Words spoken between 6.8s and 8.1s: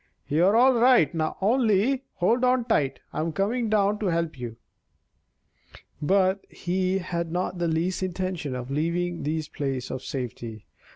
had not the least